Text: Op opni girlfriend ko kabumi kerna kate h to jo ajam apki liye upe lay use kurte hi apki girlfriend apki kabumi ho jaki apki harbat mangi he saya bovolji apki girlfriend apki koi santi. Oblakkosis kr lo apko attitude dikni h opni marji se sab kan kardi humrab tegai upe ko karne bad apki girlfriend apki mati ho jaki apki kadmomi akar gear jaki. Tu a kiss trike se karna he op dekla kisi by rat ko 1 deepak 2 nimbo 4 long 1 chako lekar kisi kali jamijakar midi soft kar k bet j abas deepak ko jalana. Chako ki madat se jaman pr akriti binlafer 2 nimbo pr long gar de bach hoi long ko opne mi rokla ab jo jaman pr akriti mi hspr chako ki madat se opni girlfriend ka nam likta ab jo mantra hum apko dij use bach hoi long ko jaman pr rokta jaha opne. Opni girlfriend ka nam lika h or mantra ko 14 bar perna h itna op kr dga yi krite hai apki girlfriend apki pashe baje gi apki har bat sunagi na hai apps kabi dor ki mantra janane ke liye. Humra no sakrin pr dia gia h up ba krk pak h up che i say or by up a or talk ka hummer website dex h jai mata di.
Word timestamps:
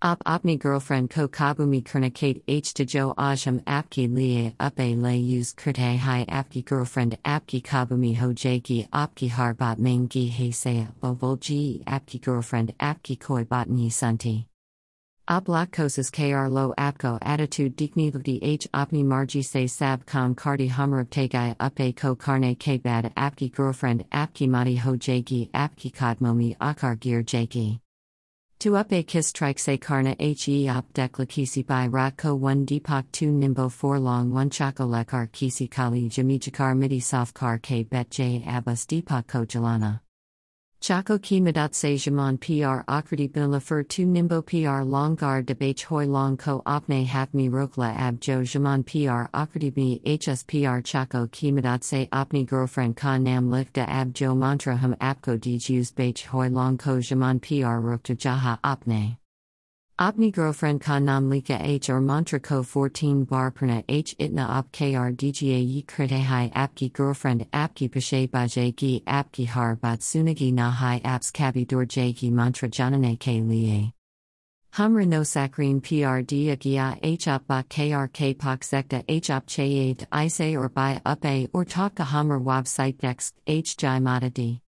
Op 0.00 0.22
opni 0.26 0.56
girlfriend 0.56 1.10
ko 1.10 1.26
kabumi 1.26 1.82
kerna 1.82 2.14
kate 2.14 2.40
h 2.46 2.72
to 2.74 2.84
jo 2.84 3.14
ajam 3.18 3.60
apki 3.64 4.08
liye 4.08 4.54
upe 4.60 5.02
lay 5.02 5.18
use 5.18 5.52
kurte 5.54 5.96
hi 5.96 6.24
apki 6.26 6.64
girlfriend 6.64 7.18
apki 7.24 7.60
kabumi 7.60 8.14
ho 8.14 8.28
jaki 8.32 8.88
apki 8.90 9.28
harbat 9.28 9.78
mangi 9.78 10.28
he 10.28 10.52
saya 10.52 10.86
bovolji 11.02 11.82
apki 11.82 12.20
girlfriend 12.20 12.72
apki 12.78 13.18
koi 13.18 13.90
santi. 13.90 14.46
Oblakkosis 15.28 16.12
kr 16.12 16.48
lo 16.48 16.74
apko 16.78 17.18
attitude 17.20 17.74
dikni 17.74 18.12
h 18.12 18.68
opni 18.72 19.04
marji 19.04 19.44
se 19.44 19.66
sab 19.66 20.06
kan 20.06 20.36
kardi 20.36 20.70
humrab 20.70 21.08
tegai 21.08 21.56
upe 21.56 21.96
ko 21.96 22.14
karne 22.14 22.82
bad 22.84 23.12
apki 23.16 23.50
girlfriend 23.50 24.08
apki 24.12 24.48
mati 24.48 24.76
ho 24.76 24.92
jaki 24.92 25.50
apki 25.50 25.92
kadmomi 25.92 26.56
akar 26.58 26.94
gear 27.00 27.24
jaki. 27.24 27.80
Tu 28.60 28.74
a 28.74 28.82
kiss 29.04 29.32
trike 29.32 29.60
se 29.60 29.78
karna 29.78 30.16
he 30.18 30.68
op 30.68 30.92
dekla 30.92 31.26
kisi 31.28 31.64
by 31.64 31.86
rat 31.86 32.16
ko 32.16 32.36
1 32.36 32.66
deepak 32.66 33.04
2 33.12 33.30
nimbo 33.30 33.68
4 33.68 34.00
long 34.00 34.32
1 34.32 34.50
chako 34.50 34.84
lekar 34.84 35.30
kisi 35.30 35.70
kali 35.70 36.08
jamijakar 36.08 36.76
midi 36.76 36.98
soft 36.98 37.34
kar 37.34 37.60
k 37.60 37.84
bet 37.84 38.10
j 38.10 38.42
abas 38.44 38.84
deepak 38.86 39.28
ko 39.28 39.44
jalana. 39.44 40.00
Chako 40.88 41.18
ki 41.18 41.42
madat 41.42 41.74
se 41.74 41.98
jaman 41.98 42.38
pr 42.38 42.82
akriti 42.86 43.28
binlafer 43.30 43.84
2 43.84 44.06
nimbo 44.06 44.40
pr 44.40 44.86
long 44.86 45.16
gar 45.16 45.42
de 45.42 45.54
bach 45.54 45.82
hoi 45.82 46.06
long 46.06 46.38
ko 46.38 46.62
opne 46.64 47.34
mi 47.34 47.50
rokla 47.50 47.94
ab 47.94 48.18
jo 48.20 48.42
jaman 48.42 48.82
pr 48.82 49.28
akriti 49.32 49.76
mi 49.76 50.00
hspr 50.06 50.82
chako 50.82 51.26
ki 51.30 51.52
madat 51.52 51.84
se 51.84 52.06
opni 52.06 52.46
girlfriend 52.46 52.96
ka 52.96 53.18
nam 53.18 53.50
likta 53.50 53.86
ab 53.86 54.14
jo 54.14 54.34
mantra 54.34 54.78
hum 54.78 54.94
apko 54.94 55.38
dij 55.38 55.68
use 55.68 55.90
bach 55.90 56.24
hoi 56.24 56.48
long 56.48 56.78
ko 56.78 57.00
jaman 57.00 57.38
pr 57.38 57.78
rokta 57.82 58.16
jaha 58.16 58.58
opne. 58.64 59.18
Opni 60.00 60.30
girlfriend 60.30 60.80
ka 60.80 61.00
nam 61.00 61.28
lika 61.28 61.58
h 61.60 61.90
or 61.90 62.00
mantra 62.00 62.38
ko 62.38 62.62
14 62.62 63.24
bar 63.24 63.50
perna 63.50 63.82
h 63.88 64.14
itna 64.20 64.44
op 64.58 64.70
kr 64.70 65.10
dga 65.22 65.58
yi 65.70 65.82
krite 65.82 66.20
hai 66.22 66.52
apki 66.54 66.92
girlfriend 66.92 67.44
apki 67.50 67.88
pashe 67.90 68.28
baje 68.30 68.76
gi 68.76 69.02
apki 69.08 69.46
har 69.46 69.74
bat 69.74 69.98
sunagi 69.98 70.52
na 70.52 70.70
hai 70.70 71.00
apps 71.00 71.32
kabi 71.32 71.64
dor 71.66 71.84
ki 71.86 72.30
mantra 72.30 72.68
janane 72.68 73.18
ke 73.18 73.34
liye. 73.48 73.92
Humra 74.74 75.04
no 75.04 75.22
sakrin 75.22 75.82
pr 75.82 76.22
dia 76.24 76.54
gia 76.54 76.96
h 77.02 77.26
up 77.26 77.48
ba 77.48 77.64
krk 77.68 78.38
pak 78.38 78.62
h 79.08 79.30
up 79.30 79.46
che 79.46 79.96
i 80.12 80.28
say 80.28 80.54
or 80.54 80.68
by 80.68 81.00
up 81.04 81.24
a 81.24 81.48
or 81.52 81.64
talk 81.64 81.96
ka 81.96 82.04
hummer 82.04 82.38
website 82.38 82.98
dex 82.98 83.32
h 83.48 83.76
jai 83.76 83.98
mata 83.98 84.30
di. 84.30 84.50